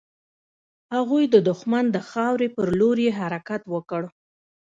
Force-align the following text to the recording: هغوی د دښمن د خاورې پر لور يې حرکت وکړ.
هغوی 0.95 1.23
د 1.33 1.35
دښمن 1.49 1.85
د 1.91 1.97
خاورې 2.09 2.47
پر 2.55 2.67
لور 2.79 2.97
يې 3.05 3.11
حرکت 3.19 3.61
وکړ. 3.73 4.01